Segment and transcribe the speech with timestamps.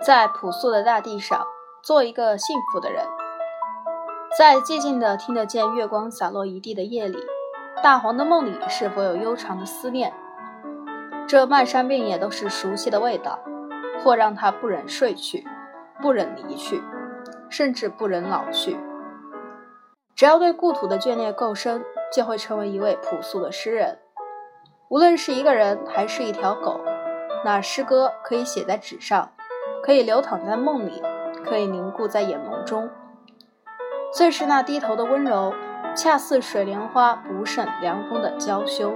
[0.00, 1.44] 在朴素的大地上，
[1.82, 3.04] 做一个幸福的人。
[4.38, 7.18] 在寂静的听得见月光洒落一地的夜里，
[7.82, 10.14] 大黄的梦里是否有悠长的思念？
[11.26, 13.40] 这漫山遍野都是熟悉的味道，
[14.02, 15.44] 或让他不忍睡去，
[16.00, 16.80] 不忍离去，
[17.50, 18.78] 甚至不忍老去。
[20.14, 23.98] 只要对故土的眷恋够深，就会成为一位朴素的诗人。
[24.88, 26.80] 无论是一个人还是一条狗，
[27.44, 29.30] 那诗歌可以写在纸上，
[29.88, 31.02] 可以流淌在梦里，
[31.46, 32.90] 可以凝固在眼眸中。
[34.12, 35.54] 最是那低头的温柔，
[35.96, 38.92] 恰似水莲花不胜凉风的娇羞。